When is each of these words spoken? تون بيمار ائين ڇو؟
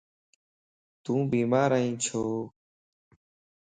تون 1.03 1.19
بيمار 1.31 1.69
ائين 1.77 1.93
ڇو؟ 2.05 2.23